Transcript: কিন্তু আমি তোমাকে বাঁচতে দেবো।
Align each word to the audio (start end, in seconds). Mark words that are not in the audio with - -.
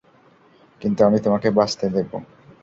কিন্তু 0.81 0.99
আমি 1.07 1.17
তোমাকে 1.19 1.47
বাঁচতে 1.57 1.85
দেবো। 1.89 2.17